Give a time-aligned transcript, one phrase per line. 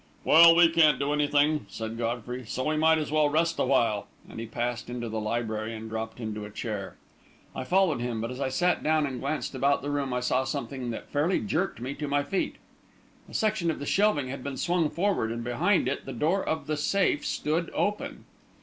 [0.23, 4.39] "Well, we can't do anything," said Godfrey, "so we might as well rest awhile," and
[4.39, 6.97] he passed into the library and dropped into a chair.
[7.55, 10.43] I followed him, but as I sat down and glanced about the room I saw
[10.43, 12.55] something that fairly jerked me to my feet.
[13.29, 16.65] A section of the shelving had been swung forward, and behind it the door of
[16.65, 18.25] the safe stood open.